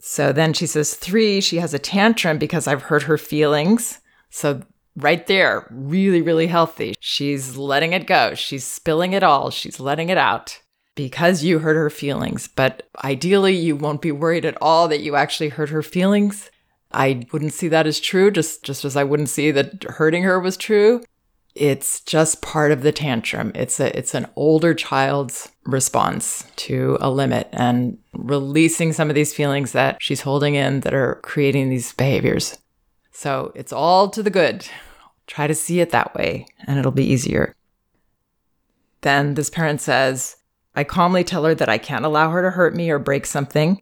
So 0.01 0.33
then 0.33 0.53
she 0.53 0.67
says, 0.67 0.95
three, 0.95 1.41
she 1.41 1.57
has 1.57 1.73
a 1.73 1.79
tantrum 1.79 2.37
because 2.37 2.67
I've 2.67 2.83
hurt 2.83 3.05
her 3.05 3.17
feelings. 3.17 4.01
So 4.29 4.63
right 4.97 5.27
there, 5.27 5.67
really, 5.71 6.21
really 6.21 6.47
healthy. 6.47 6.95
She's 7.01 7.57
letting 7.57 7.95
it 7.95 8.07
go. 8.07 8.35
She's 8.35 8.65
spilling 8.65 9.15
it 9.15 9.23
all. 9.23 9.51
She's 9.51 9.81
letting 9.81 10.11
it 10.11 10.19
out 10.19 10.61
because 10.95 11.43
you 11.43 11.61
hurt 11.61 11.77
her 11.77 11.91
feelings. 11.91 12.49
But 12.49 12.89
ideally, 13.03 13.55
you 13.57 13.77
won't 13.77 14.03
be 14.03 14.13
worried 14.13 14.45
at 14.45 14.59
all 14.61 14.89
that 14.89 15.01
you 15.01 15.17
actually 15.17 15.49
hurt 15.49 15.71
her 15.71 15.83
feelings. 15.83 16.51
I 16.93 17.27
wouldn't 17.33 17.55
see 17.55 17.69
that 17.69 17.87
as 17.87 17.99
true, 17.99 18.31
just, 18.31 18.63
just 18.63 18.85
as 18.85 18.97
I 18.97 19.05
wouldn't 19.05 19.31
see 19.31 19.51
that 19.51 19.85
hurting 19.85 20.23
her 20.23 20.39
was 20.39 20.57
true. 20.57 21.03
It's 21.55 22.01
just 22.01 22.43
part 22.43 22.73
of 22.73 22.83
the 22.83 22.91
tantrum. 22.91 23.53
It's 23.55 23.79
a 23.79 23.97
it's 23.97 24.15
an 24.15 24.27
older 24.35 24.75
child's 24.75 25.53
response 25.65 26.45
to 26.57 26.99
a 27.01 27.11
limit 27.11 27.49
and 27.53 27.99
releasing 28.13 28.93
some 28.93 29.09
of 29.09 29.15
these 29.15 29.33
feelings 29.33 29.73
that 29.73 29.99
she's 30.01 30.23
holding 30.23 30.57
in 30.57 30.81
that 30.81 30.95
are 30.95 31.21
creating 31.23 31.71
these 31.71 31.93
behaviors. 31.93 32.59
So 33.13 33.53
it's 33.55 33.73
all 33.73 34.09
to 34.11 34.23
the 34.23 34.31
good. 34.31 34.67
Try 35.29 35.47
to 35.47 35.55
see 35.55 35.81
it 35.81 35.91
that 35.91 36.15
way 36.15 36.47
and 36.67 36.79
it'll 36.79 36.93
be 36.93 37.05
easier. 37.05 37.55
Then 39.03 39.35
this 39.35 39.51
parent 39.51 39.81
says, 39.81 40.37
I 40.75 40.83
calmly 40.83 41.23
tell 41.23 41.45
her 41.45 41.55
that 41.55 41.69
I 41.69 41.79
can't 41.79 42.05
allow 42.05 42.31
her 42.31 42.43
to 42.43 42.51
hurt 42.51 42.75
me 42.75 42.91
or 42.91 42.99
break 42.99 43.27
something. 43.27 43.81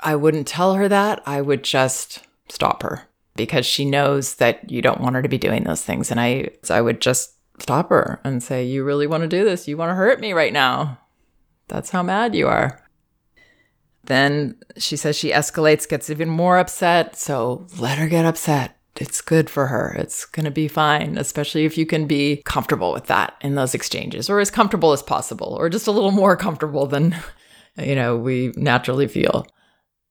I 0.00 0.16
wouldn't 0.16 0.48
tell 0.48 0.74
her 0.74 0.88
that. 0.88 1.22
I 1.26 1.40
would 1.42 1.62
just 1.62 2.26
stop 2.48 2.82
her 2.82 3.08
because 3.38 3.64
she 3.64 3.86
knows 3.86 4.34
that 4.34 4.70
you 4.70 4.82
don't 4.82 5.00
want 5.00 5.14
her 5.14 5.22
to 5.22 5.28
be 5.28 5.38
doing 5.38 5.64
those 5.64 5.82
things. 5.82 6.10
And 6.10 6.20
I, 6.20 6.50
I 6.68 6.82
would 6.82 7.00
just 7.00 7.36
stop 7.58 7.88
her 7.88 8.20
and 8.24 8.42
say, 8.42 8.64
You 8.64 8.84
really 8.84 9.06
want 9.06 9.22
to 9.22 9.28
do 9.28 9.44
this? 9.44 9.66
You 9.66 9.78
want 9.78 9.90
to 9.90 9.94
hurt 9.94 10.20
me 10.20 10.34
right 10.34 10.52
now. 10.52 10.98
That's 11.68 11.90
how 11.90 12.02
mad 12.02 12.34
you 12.34 12.48
are. 12.48 12.84
Then 14.04 14.56
she 14.76 14.96
says 14.96 15.16
she 15.16 15.30
escalates, 15.30 15.88
gets 15.88 16.10
even 16.10 16.28
more 16.28 16.58
upset. 16.58 17.16
So 17.16 17.66
let 17.78 17.98
her 17.98 18.08
get 18.08 18.24
upset. 18.24 18.76
It's 18.96 19.20
good 19.20 19.48
for 19.48 19.68
her. 19.68 19.94
It's 19.98 20.24
going 20.24 20.44
to 20.44 20.50
be 20.50 20.66
fine, 20.66 21.16
especially 21.16 21.64
if 21.64 21.78
you 21.78 21.86
can 21.86 22.06
be 22.06 22.42
comfortable 22.44 22.92
with 22.92 23.06
that 23.06 23.34
in 23.42 23.54
those 23.54 23.74
exchanges 23.74 24.28
or 24.28 24.40
as 24.40 24.50
comfortable 24.50 24.92
as 24.92 25.02
possible 25.02 25.56
or 25.58 25.68
just 25.68 25.86
a 25.86 25.92
little 25.92 26.10
more 26.10 26.36
comfortable 26.36 26.86
than, 26.86 27.14
you 27.78 27.94
know, 27.94 28.16
we 28.16 28.52
naturally 28.56 29.06
feel. 29.06 29.46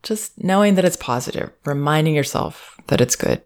Just 0.03 0.41
knowing 0.43 0.75
that 0.75 0.85
it's 0.85 0.97
positive, 0.97 1.51
reminding 1.65 2.15
yourself 2.15 2.79
that 2.87 3.01
it's 3.01 3.15
good. 3.15 3.41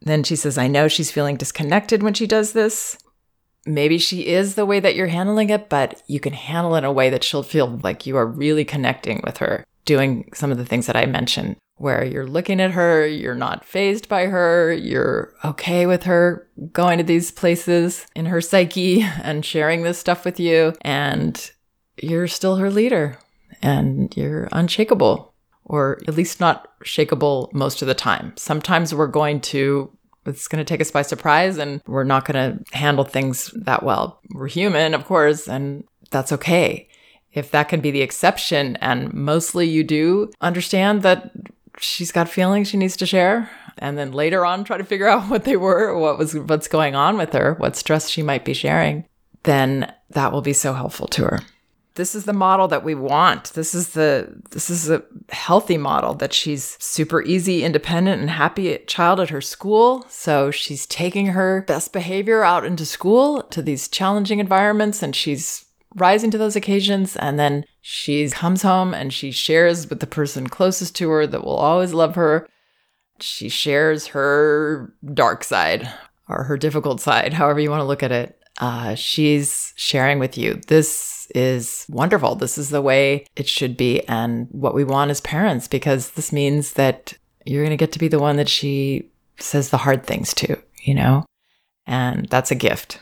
Then 0.00 0.22
she 0.22 0.36
says, 0.36 0.58
I 0.58 0.68
know 0.68 0.88
she's 0.88 1.10
feeling 1.10 1.36
disconnected 1.36 2.02
when 2.02 2.14
she 2.14 2.26
does 2.26 2.52
this. 2.52 2.98
Maybe 3.66 3.98
she 3.98 4.26
is 4.26 4.54
the 4.54 4.66
way 4.66 4.80
that 4.80 4.94
you're 4.94 5.08
handling 5.08 5.50
it, 5.50 5.68
but 5.68 6.02
you 6.06 6.20
can 6.20 6.32
handle 6.32 6.74
it 6.74 6.78
in 6.78 6.84
a 6.84 6.92
way 6.92 7.10
that 7.10 7.24
she'll 7.24 7.42
feel 7.42 7.78
like 7.82 8.06
you 8.06 8.16
are 8.16 8.26
really 8.26 8.64
connecting 8.64 9.20
with 9.24 9.38
her, 9.38 9.64
doing 9.84 10.30
some 10.32 10.50
of 10.52 10.58
the 10.58 10.64
things 10.64 10.86
that 10.86 10.96
I 10.96 11.06
mentioned, 11.06 11.56
where 11.76 12.04
you're 12.04 12.26
looking 12.26 12.60
at 12.60 12.70
her, 12.70 13.06
you're 13.06 13.34
not 13.34 13.64
fazed 13.64 14.08
by 14.08 14.26
her, 14.26 14.72
you're 14.72 15.34
okay 15.44 15.86
with 15.86 16.04
her 16.04 16.48
going 16.72 16.98
to 16.98 17.04
these 17.04 17.30
places 17.30 18.06
in 18.14 18.26
her 18.26 18.40
psyche 18.40 19.02
and 19.22 19.44
sharing 19.44 19.82
this 19.82 19.98
stuff 19.98 20.24
with 20.24 20.40
you, 20.40 20.74
and 20.82 21.50
you're 22.00 22.28
still 22.28 22.56
her 22.56 22.70
leader 22.70 23.18
and 23.60 24.16
you're 24.16 24.48
unshakable 24.52 25.27
or 25.68 26.00
at 26.08 26.16
least 26.16 26.40
not 26.40 26.68
shakable 26.80 27.52
most 27.52 27.82
of 27.82 27.88
the 27.88 27.94
time. 27.94 28.32
Sometimes 28.36 28.94
we're 28.94 29.06
going 29.06 29.40
to 29.40 29.90
it's 30.26 30.48
going 30.48 30.62
to 30.62 30.68
take 30.68 30.80
us 30.82 30.90
by 30.90 31.00
surprise 31.00 31.56
and 31.56 31.80
we're 31.86 32.04
not 32.04 32.26
going 32.26 32.34
to 32.34 32.76
handle 32.76 33.04
things 33.04 33.50
that 33.54 33.82
well. 33.82 34.20
We're 34.34 34.48
human, 34.48 34.92
of 34.92 35.06
course, 35.06 35.48
and 35.48 35.84
that's 36.10 36.32
okay. 36.32 36.88
If 37.32 37.50
that 37.52 37.70
can 37.70 37.80
be 37.80 37.90
the 37.90 38.02
exception 38.02 38.76
and 38.76 39.12
mostly 39.14 39.66
you 39.66 39.84
do 39.84 40.30
understand 40.42 41.02
that 41.02 41.32
she's 41.78 42.12
got 42.12 42.28
feelings 42.28 42.68
she 42.68 42.76
needs 42.76 42.96
to 42.98 43.06
share 43.06 43.50
and 43.78 43.96
then 43.96 44.12
later 44.12 44.44
on 44.44 44.64
try 44.64 44.76
to 44.76 44.84
figure 44.84 45.08
out 45.08 45.22
what 45.30 45.44
they 45.44 45.56
were, 45.56 45.96
what 45.96 46.18
was 46.18 46.34
what's 46.34 46.68
going 46.68 46.94
on 46.94 47.16
with 47.16 47.32
her, 47.32 47.54
what 47.54 47.76
stress 47.76 48.10
she 48.10 48.22
might 48.22 48.44
be 48.44 48.54
sharing, 48.54 49.06
then 49.44 49.92
that 50.10 50.32
will 50.32 50.42
be 50.42 50.52
so 50.52 50.74
helpful 50.74 51.06
to 51.06 51.24
her 51.24 51.40
this 51.98 52.14
is 52.14 52.24
the 52.24 52.32
model 52.32 52.68
that 52.68 52.84
we 52.84 52.94
want. 52.94 53.52
This 53.54 53.74
is 53.74 53.90
the 53.90 54.40
this 54.52 54.70
is 54.70 54.88
a 54.88 55.02
healthy 55.30 55.76
model 55.76 56.14
that 56.14 56.32
she's 56.32 56.76
super 56.80 57.22
easy, 57.22 57.64
independent 57.64 58.20
and 58.20 58.30
happy 58.30 58.78
child 58.86 59.18
at 59.18 59.30
her 59.30 59.40
school. 59.40 60.06
So 60.08 60.52
she's 60.52 60.86
taking 60.86 61.26
her 61.26 61.64
best 61.66 61.92
behavior 61.92 62.44
out 62.44 62.64
into 62.64 62.86
school 62.86 63.42
to 63.50 63.60
these 63.60 63.88
challenging 63.88 64.38
environments 64.38 65.02
and 65.02 65.14
she's 65.14 65.66
rising 65.96 66.30
to 66.30 66.38
those 66.38 66.54
occasions 66.54 67.16
and 67.16 67.36
then 67.36 67.64
she 67.80 68.28
comes 68.30 68.62
home 68.62 68.94
and 68.94 69.12
she 69.12 69.32
shares 69.32 69.90
with 69.90 69.98
the 69.98 70.06
person 70.06 70.46
closest 70.46 70.94
to 70.96 71.10
her 71.10 71.26
that 71.26 71.42
will 71.42 71.56
always 71.56 71.92
love 71.92 72.14
her. 72.14 72.48
She 73.20 73.48
shares 73.48 74.08
her 74.08 74.94
dark 75.12 75.42
side 75.42 75.92
or 76.28 76.44
her 76.44 76.56
difficult 76.56 77.00
side, 77.00 77.32
however 77.32 77.58
you 77.58 77.70
want 77.70 77.80
to 77.80 77.86
look 77.86 78.04
at 78.04 78.12
it. 78.12 78.37
Uh, 78.58 78.94
she's 78.94 79.72
sharing 79.76 80.18
with 80.18 80.36
you 80.36 80.60
this 80.66 81.18
is 81.34 81.86
wonderful. 81.88 82.34
This 82.34 82.58
is 82.58 82.70
the 82.70 82.82
way 82.82 83.26
it 83.36 83.48
should 83.48 83.76
be 83.76 84.02
and 84.08 84.48
what 84.50 84.74
we 84.74 84.84
want 84.84 85.10
as 85.10 85.20
parents 85.20 85.68
because 85.68 86.10
this 86.10 86.32
means 86.32 86.72
that 86.74 87.14
you're 87.44 87.62
going 87.62 87.70
to 87.70 87.76
get 87.76 87.92
to 87.92 87.98
be 87.98 88.08
the 88.08 88.18
one 88.18 88.36
that 88.36 88.48
she 88.48 89.10
says 89.38 89.70
the 89.70 89.78
hard 89.78 90.04
things 90.04 90.34
to, 90.34 90.60
you 90.82 90.94
know? 90.94 91.24
And 91.86 92.28
that's 92.28 92.50
a 92.50 92.56
gift. 92.56 93.00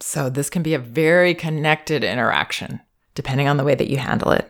So 0.00 0.30
this 0.30 0.50
can 0.50 0.62
be 0.62 0.74
a 0.74 0.78
very 0.78 1.34
connected 1.34 2.04
interaction 2.04 2.80
depending 3.14 3.48
on 3.48 3.56
the 3.56 3.64
way 3.64 3.74
that 3.74 3.90
you 3.90 3.98
handle 3.98 4.30
it. 4.30 4.48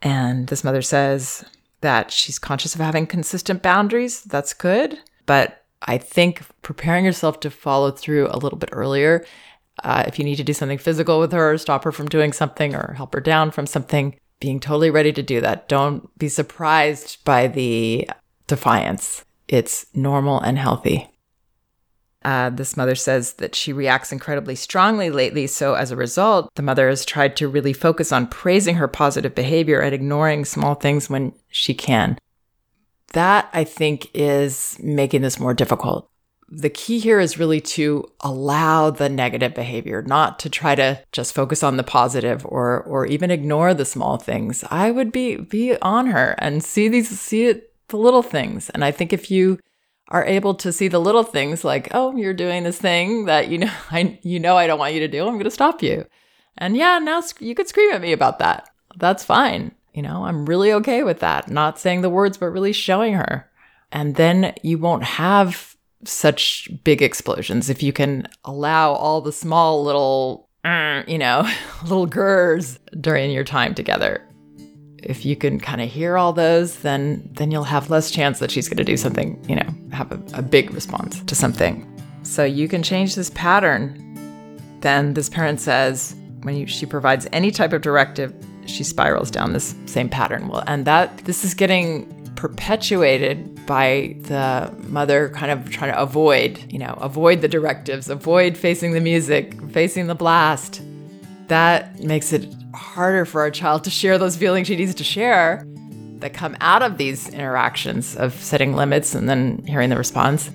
And 0.00 0.48
this 0.48 0.64
mother 0.64 0.80
says 0.80 1.44
that 1.82 2.10
she's 2.10 2.38
conscious 2.38 2.74
of 2.74 2.80
having 2.80 3.06
consistent 3.06 3.62
boundaries. 3.62 4.22
That's 4.22 4.54
good. 4.54 4.98
But 5.26 5.61
I 5.82 5.98
think 5.98 6.42
preparing 6.62 7.04
yourself 7.04 7.40
to 7.40 7.50
follow 7.50 7.90
through 7.90 8.28
a 8.30 8.38
little 8.38 8.58
bit 8.58 8.70
earlier 8.72 9.24
uh, 9.82 10.04
if 10.06 10.18
you 10.18 10.24
need 10.24 10.36
to 10.36 10.44
do 10.44 10.52
something 10.52 10.78
physical 10.78 11.18
with 11.18 11.32
her, 11.32 11.56
stop 11.58 11.84
her 11.84 11.92
from 11.92 12.08
doing 12.08 12.32
something 12.32 12.74
or 12.74 12.94
help 12.94 13.14
her 13.14 13.20
down 13.20 13.50
from 13.50 13.66
something, 13.66 14.14
being 14.40 14.60
totally 14.60 14.90
ready 14.90 15.12
to 15.12 15.22
do 15.22 15.40
that. 15.40 15.68
Don't 15.68 16.16
be 16.18 16.28
surprised 16.28 17.24
by 17.24 17.46
the 17.46 18.08
defiance. 18.46 19.24
It's 19.48 19.86
normal 19.94 20.40
and 20.40 20.58
healthy. 20.58 21.08
Uh, 22.24 22.50
this 22.50 22.76
mother 22.76 22.94
says 22.94 23.34
that 23.34 23.54
she 23.54 23.72
reacts 23.72 24.12
incredibly 24.12 24.54
strongly 24.54 25.10
lately. 25.10 25.48
So, 25.48 25.74
as 25.74 25.90
a 25.90 25.96
result, 25.96 26.54
the 26.54 26.62
mother 26.62 26.88
has 26.88 27.04
tried 27.04 27.36
to 27.38 27.48
really 27.48 27.72
focus 27.72 28.12
on 28.12 28.28
praising 28.28 28.76
her 28.76 28.86
positive 28.86 29.34
behavior 29.34 29.80
and 29.80 29.92
ignoring 29.92 30.44
small 30.44 30.76
things 30.76 31.10
when 31.10 31.32
she 31.48 31.74
can. 31.74 32.16
That, 33.12 33.48
I 33.52 33.64
think, 33.64 34.10
is 34.14 34.78
making 34.82 35.22
this 35.22 35.38
more 35.38 35.54
difficult 35.54 36.08
the 36.54 36.68
key 36.68 36.98
here 36.98 37.18
is 37.18 37.38
really 37.38 37.62
to 37.62 38.06
allow 38.20 38.90
the 38.90 39.08
negative 39.08 39.54
behavior, 39.54 40.02
not 40.02 40.38
to 40.40 40.50
try 40.50 40.74
to 40.74 41.02
just 41.10 41.34
focus 41.34 41.62
on 41.62 41.78
the 41.78 41.82
positive 41.82 42.44
or 42.44 42.82
or 42.82 43.06
even 43.06 43.30
ignore 43.30 43.72
the 43.72 43.86
small 43.86 44.18
things. 44.18 44.62
I 44.70 44.90
would 44.90 45.10
be 45.10 45.36
be 45.36 45.78
on 45.80 46.08
her 46.08 46.34
and 46.38 46.62
see 46.62 46.88
these 46.88 47.08
see 47.18 47.46
it 47.46 47.72
the 47.88 47.96
little 47.96 48.22
things. 48.22 48.68
And 48.70 48.84
I 48.84 48.90
think 48.90 49.14
if 49.14 49.30
you 49.30 49.58
are 50.08 50.26
able 50.26 50.54
to 50.56 50.72
see 50.72 50.88
the 50.88 51.00
little 51.00 51.22
things 51.22 51.64
like, 51.64 51.88
oh, 51.92 52.14
you're 52.16 52.34
doing 52.34 52.64
this 52.64 52.78
thing 52.78 53.24
that 53.24 53.48
you 53.48 53.56
know 53.56 53.72
I 53.90 54.18
you 54.22 54.38
know 54.38 54.58
I 54.58 54.66
don't 54.66 54.78
want 54.78 54.94
you 54.94 55.00
to 55.00 55.08
do, 55.08 55.22
I'm 55.22 55.34
going 55.34 55.44
to 55.44 55.50
stop 55.50 55.82
you. 55.82 56.06
And 56.58 56.76
yeah, 56.76 56.98
now 56.98 57.22
you 57.40 57.54
could 57.54 57.68
scream 57.68 57.92
at 57.92 58.02
me 58.02 58.12
about 58.12 58.38
that. 58.40 58.68
That's 58.98 59.24
fine. 59.24 59.74
You 59.92 60.02
know, 60.02 60.24
I'm 60.24 60.46
really 60.46 60.72
okay 60.72 61.02
with 61.02 61.20
that. 61.20 61.50
Not 61.50 61.78
saying 61.78 62.00
the 62.00 62.10
words, 62.10 62.38
but 62.38 62.46
really 62.46 62.72
showing 62.72 63.14
her. 63.14 63.50
And 63.90 64.14
then 64.14 64.54
you 64.62 64.78
won't 64.78 65.04
have 65.04 65.76
such 66.04 66.68
big 66.82 67.02
explosions 67.02 67.70
if 67.70 67.82
you 67.82 67.92
can 67.92 68.26
allow 68.44 68.92
all 68.92 69.20
the 69.20 69.32
small 69.32 69.84
little 69.84 70.48
uh, 70.64 71.02
you 71.06 71.18
know 71.18 71.48
little 71.82 72.06
gurs 72.06 72.78
during 73.00 73.30
your 73.30 73.44
time 73.44 73.74
together 73.74 74.26
if 75.02 75.24
you 75.24 75.34
can 75.34 75.58
kind 75.58 75.80
of 75.80 75.88
hear 75.88 76.16
all 76.16 76.32
those 76.32 76.78
then 76.80 77.28
then 77.34 77.50
you'll 77.50 77.64
have 77.64 77.90
less 77.90 78.10
chance 78.10 78.38
that 78.38 78.50
she's 78.50 78.68
going 78.68 78.76
to 78.76 78.84
do 78.84 78.96
something 78.96 79.42
you 79.48 79.56
know 79.56 79.74
have 79.92 80.10
a, 80.12 80.38
a 80.38 80.42
big 80.42 80.72
response 80.72 81.22
to 81.24 81.34
something 81.34 81.88
so 82.22 82.44
you 82.44 82.68
can 82.68 82.82
change 82.82 83.14
this 83.14 83.30
pattern 83.30 83.98
then 84.80 85.14
this 85.14 85.28
parent 85.28 85.60
says 85.60 86.16
when 86.42 86.56
you, 86.56 86.66
she 86.66 86.86
provides 86.86 87.28
any 87.32 87.50
type 87.50 87.72
of 87.72 87.82
directive 87.82 88.34
she 88.66 88.84
spirals 88.84 89.30
down 89.30 89.52
this 89.52 89.74
same 89.86 90.08
pattern 90.08 90.48
well 90.48 90.64
and 90.66 90.84
that 90.84 91.18
this 91.18 91.44
is 91.44 91.54
getting 91.54 92.06
perpetuated 92.34 93.64
by 93.66 94.16
the 94.22 94.74
mother 94.88 95.28
kind 95.30 95.52
of 95.52 95.70
trying 95.70 95.92
to 95.92 96.00
avoid, 96.00 96.60
you 96.72 96.78
know, 96.78 96.98
avoid 97.00 97.40
the 97.40 97.48
directives, 97.48 98.08
avoid 98.08 98.56
facing 98.56 98.92
the 98.92 99.00
music, 99.00 99.54
facing 99.70 100.06
the 100.06 100.14
blast. 100.14 100.82
That 101.48 102.00
makes 102.00 102.32
it 102.32 102.52
harder 102.74 103.24
for 103.24 103.42
our 103.42 103.50
child 103.50 103.84
to 103.84 103.90
share 103.90 104.18
those 104.18 104.36
feelings 104.36 104.66
she 104.66 104.76
needs 104.76 104.94
to 104.94 105.04
share 105.04 105.64
that 106.16 106.32
come 106.32 106.56
out 106.60 106.82
of 106.82 106.98
these 106.98 107.28
interactions 107.28 108.16
of 108.16 108.32
setting 108.34 108.74
limits 108.74 109.14
and 109.14 109.28
then 109.28 109.62
hearing 109.66 109.90
the 109.90 109.96
response. 109.96 110.50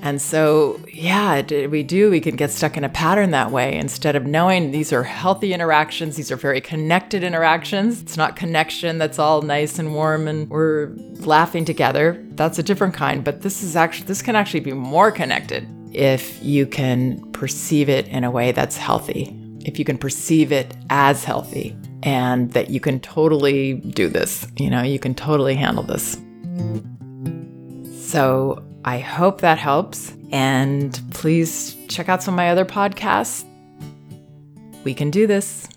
And 0.00 0.22
so, 0.22 0.80
yeah, 0.92 1.42
we 1.66 1.82
do. 1.82 2.10
We 2.10 2.20
can 2.20 2.36
get 2.36 2.50
stuck 2.50 2.76
in 2.76 2.84
a 2.84 2.88
pattern 2.88 3.32
that 3.32 3.50
way 3.50 3.76
instead 3.76 4.14
of 4.14 4.26
knowing 4.26 4.70
these 4.70 4.92
are 4.92 5.02
healthy 5.02 5.52
interactions. 5.52 6.16
These 6.16 6.30
are 6.30 6.36
very 6.36 6.60
connected 6.60 7.24
interactions. 7.24 8.00
It's 8.02 8.16
not 8.16 8.36
connection 8.36 8.98
that's 8.98 9.18
all 9.18 9.42
nice 9.42 9.78
and 9.78 9.94
warm 9.94 10.28
and 10.28 10.48
we're 10.48 10.92
laughing 11.18 11.64
together. 11.64 12.24
That's 12.30 12.58
a 12.58 12.62
different 12.62 12.94
kind. 12.94 13.24
But 13.24 13.42
this 13.42 13.62
is 13.62 13.74
actually, 13.74 14.06
this 14.06 14.22
can 14.22 14.36
actually 14.36 14.60
be 14.60 14.72
more 14.72 15.10
connected 15.10 15.68
if 15.92 16.42
you 16.42 16.66
can 16.66 17.20
perceive 17.32 17.88
it 17.88 18.06
in 18.08 18.22
a 18.22 18.30
way 18.30 18.52
that's 18.52 18.76
healthy, 18.76 19.34
if 19.64 19.78
you 19.78 19.84
can 19.84 19.98
perceive 19.98 20.52
it 20.52 20.76
as 20.90 21.24
healthy, 21.24 21.76
and 22.02 22.52
that 22.52 22.70
you 22.70 22.78
can 22.78 23.00
totally 23.00 23.74
do 23.74 24.08
this. 24.08 24.46
You 24.58 24.70
know, 24.70 24.82
you 24.82 24.98
can 24.98 25.14
totally 25.14 25.56
handle 25.56 25.82
this. 25.82 26.20
So, 28.08 28.62
I 28.88 29.00
hope 29.00 29.42
that 29.42 29.58
helps. 29.58 30.14
And 30.32 30.98
please 31.10 31.76
check 31.88 32.08
out 32.08 32.22
some 32.22 32.32
of 32.32 32.36
my 32.38 32.48
other 32.48 32.64
podcasts. 32.64 33.44
We 34.82 34.94
can 34.94 35.10
do 35.10 35.26
this. 35.26 35.68